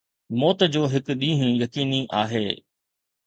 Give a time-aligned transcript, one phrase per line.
[0.39, 2.43] موت جو هڪ ڏينهن يقيني آهي